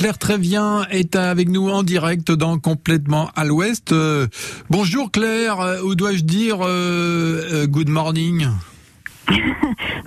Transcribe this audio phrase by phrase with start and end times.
[0.00, 3.92] Claire Trévien est avec nous en direct dans Complètement à l'Ouest.
[3.92, 4.28] Euh,
[4.70, 8.48] bonjour Claire, euh, ou dois-je dire euh, good morning?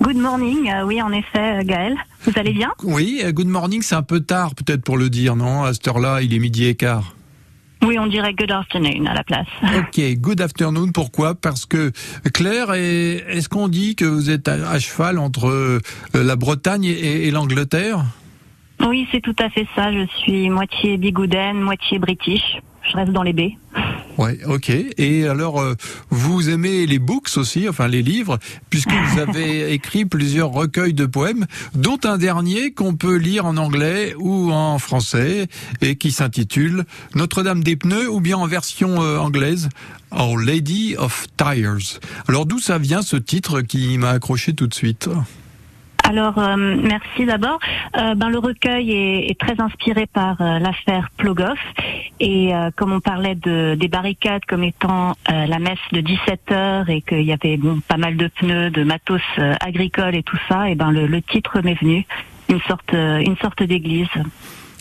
[0.02, 1.94] Good morning, oui en effet Gaël,
[2.24, 2.72] vous allez bien?
[2.82, 5.62] Oui, good morning c'est un peu tard peut-être pour le dire, non?
[5.62, 7.14] À cette heure-là, il est midi et quart.
[7.86, 9.46] Oui, on dirait good afternoon à la place.
[9.62, 10.90] Ok, good afternoon.
[10.90, 11.36] Pourquoi?
[11.36, 11.92] Parce que
[12.32, 15.80] Claire, est-ce qu'on dit que vous êtes à, cheval entre
[16.14, 18.04] la Bretagne et l'Angleterre?
[18.88, 19.92] Oui, c'est tout à fait ça.
[19.92, 22.58] Je suis moitié bigoudaine, moitié british.
[22.82, 23.56] Je reste dans les baies.
[24.18, 24.70] Ouais, ok.
[24.98, 25.74] Et alors, euh,
[26.10, 28.38] vous aimez les books aussi, enfin les livres,
[28.70, 33.56] puisque vous avez écrit plusieurs recueils de poèmes, dont un dernier qu'on peut lire en
[33.56, 35.48] anglais ou en français,
[35.80, 39.68] et qui s'intitule Notre-Dame des pneus, ou bien en version euh, anglaise,
[40.12, 41.98] Our Lady of Tires.
[42.28, 45.08] Alors d'où ça vient ce titre qui m'a accroché tout de suite?
[46.04, 47.58] Alors euh, merci d'abord.
[47.96, 51.58] Euh, ben, le recueil est, très inspiré par euh, l'affaire Plogoff
[52.20, 57.02] et comme on parlait de, des barricades comme étant la messe de 17 heures et
[57.02, 59.20] qu'il y avait bon, pas mal de pneus, de matos
[59.60, 62.06] agricoles et tout ça, et ben le, le titre m'est venu
[62.48, 64.08] une sorte une sorte d'église.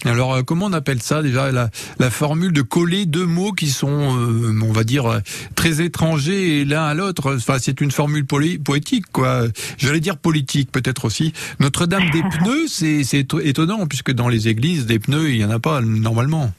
[0.05, 3.67] Alors, euh, comment on appelle ça déjà la, la, formule de coller deux mots qui
[3.67, 5.21] sont, euh, on va dire,
[5.55, 7.35] très étrangers l'un à l'autre?
[7.35, 9.43] Enfin, c'est une formule poétique, quoi.
[9.77, 11.33] J'allais dire politique, peut-être aussi.
[11.59, 15.59] Notre-Dame des pneus, c'est étonnant puisque dans les églises, des pneus, il y en a
[15.59, 16.51] pas normalement.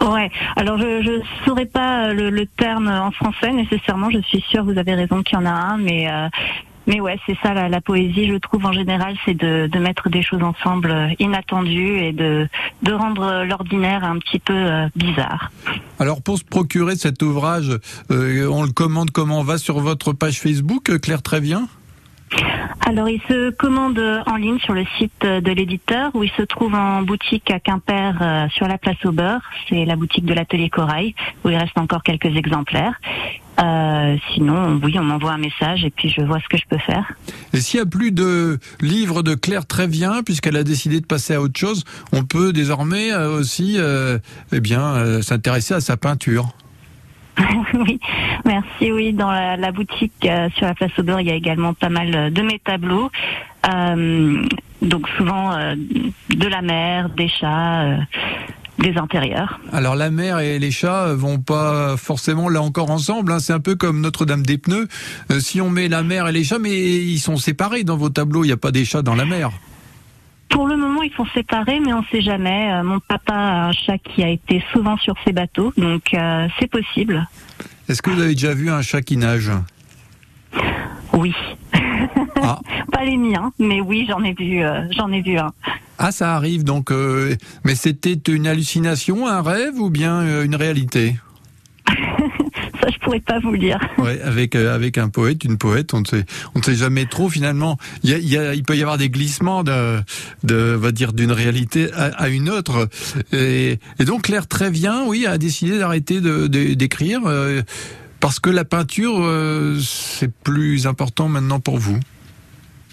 [0.00, 0.30] Ouais.
[0.56, 4.10] Alors je je saurais pas le, le, terme en français nécessairement.
[4.10, 6.28] Je suis sûre, vous avez raison qu'il y en a un, mais euh,
[6.88, 10.42] mais ouais, c'est ça la, poésie, je trouve en général, c'est de, mettre des choses
[10.42, 12.48] ensemble euh, inattendues et de,
[12.82, 15.52] de rendre l'ordinaire un petit peu euh, bizarre.
[16.00, 17.78] Alors pour se procurer cet ouvrage,
[18.10, 19.40] euh, on le commande comment?
[19.40, 21.68] On va sur votre page Facebook, Claire Trévien?
[22.86, 26.74] Alors, il se commande en ligne sur le site de l'éditeur, où il se trouve
[26.74, 29.42] en boutique à Quimper sur la place au beurre.
[29.68, 32.98] C'est la boutique de l'atelier Corail, où il reste encore quelques exemplaires.
[33.60, 36.78] Euh, sinon, oui, on m'envoie un message et puis je vois ce que je peux
[36.78, 37.12] faire.
[37.52, 41.34] Et s'il n'y a plus de livres de Claire Trévien, puisqu'elle a décidé de passer
[41.34, 44.18] à autre chose, on peut désormais euh, aussi, euh,
[44.52, 46.50] eh bien, s'intéresser à sa peinture.
[47.74, 48.00] oui,
[48.44, 48.92] merci.
[48.92, 52.42] Oui, dans la, boutique sur la place Aubert, il y a également pas mal de
[52.42, 53.10] mes tableaux.
[54.82, 57.98] donc souvent de la mer, des chats
[58.78, 59.60] des intérieurs.
[59.72, 63.32] Alors la mer et les chats vont pas forcément là encore ensemble.
[63.32, 63.40] Hein.
[63.40, 64.88] C'est un peu comme Notre-Dame des pneus.
[65.30, 68.08] Euh, si on met la mer et les chats, mais ils sont séparés dans vos
[68.08, 68.44] tableaux.
[68.44, 69.50] Il n'y a pas des chats dans la mer.
[70.48, 72.72] Pour le moment, ils sont séparés, mais on ne sait jamais.
[72.72, 76.48] Euh, mon papa a un chat qui a été souvent sur ses bateaux, donc euh,
[76.58, 77.26] c'est possible.
[77.88, 79.50] Est-ce que vous avez déjà vu un chat qui nage?
[81.12, 81.34] Oui.
[82.40, 82.60] Ah.
[82.92, 84.62] pas les miens, mais oui, j'en ai vu,
[84.92, 85.52] j'en ai vu un.
[85.98, 86.92] Ah, ça arrive donc.
[86.92, 91.16] Euh, mais c'était une hallucination, un rêve ou bien euh, une réalité?
[92.80, 93.80] Ça, je pourrais pas vous le dire.
[93.98, 97.06] Ouais, avec euh, avec un poète, une poète, on ne sait on ne sait jamais
[97.06, 97.76] trop finalement.
[98.04, 99.98] Il, y a, il, peut y avoir des glissements de
[100.44, 102.88] de va dire d'une réalité à, une autre.
[103.32, 107.22] Et, donc Claire Trévien, oui, a décidé d'arrêter de d'écrire
[108.20, 109.28] parce que la peinture
[109.82, 111.98] c'est plus important maintenant pour vous.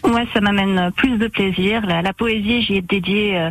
[0.07, 1.85] Ouais, ça m'amène plus de plaisir.
[1.85, 3.49] La, poésie, j'y ai dédié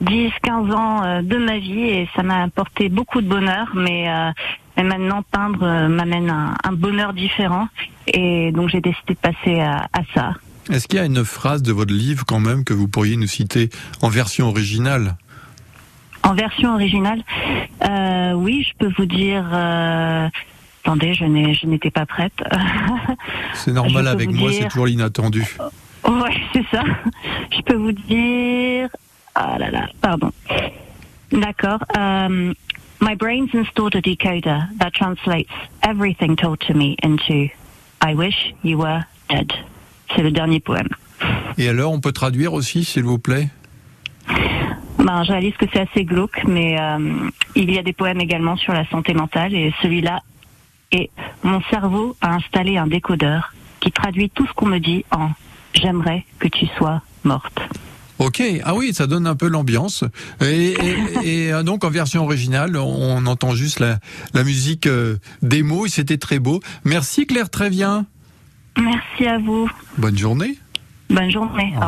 [0.00, 3.68] 10, euh, 15 ans euh, de ma vie et ça m'a apporté beaucoup de bonheur,
[3.74, 4.30] mais, euh,
[4.82, 7.68] maintenant peindre m'amène un, bonheur différent
[8.06, 10.34] et donc j'ai décidé de passer à, ça.
[10.70, 13.28] Est-ce qu'il y a une phrase de votre livre quand même que vous pourriez nous
[13.28, 13.70] citer
[14.02, 15.16] en version originale?
[16.24, 17.22] En version originale
[18.34, 19.44] Oui, je peux vous dire...
[20.84, 22.44] Attendez, je n'étais pas prête.
[23.54, 25.44] C'est normal avec moi, c'est toujours l'inattendu.
[26.06, 26.82] Ouais, c'est ça.
[27.50, 28.88] Je peux vous dire.
[29.34, 30.32] Ah là là, pardon.
[31.32, 31.80] D'accord.
[31.96, 32.54] Um,
[33.00, 35.50] my brain's installed a decoder that translates
[35.82, 37.48] everything told to me into
[38.00, 39.52] I wish you were dead.
[40.14, 40.88] C'est le dernier poème.
[41.58, 43.48] Et alors, on peut traduire aussi, s'il vous plaît?
[44.98, 48.56] Ben, je réalise que c'est assez glauque, mais euh, il y a des poèmes également
[48.56, 50.22] sur la santé mentale et celui-là
[50.92, 51.10] et
[51.42, 55.30] mon cerveau a installé un décodeur qui traduit tout ce qu'on me dit en
[55.74, 57.60] j'aimerais que tu sois morte.
[58.18, 60.04] Ok, ah oui, ça donne un peu l'ambiance.
[60.40, 60.74] Et,
[61.52, 63.98] euh, donc en version originale, on entend juste la,
[64.32, 66.60] la musique euh, des mots et c'était très beau.
[66.84, 68.06] Merci Claire Trévien.
[68.78, 69.68] Merci à vous.
[69.98, 70.56] Bonne journée.
[71.10, 71.74] Bonne journée.
[71.76, 71.82] Au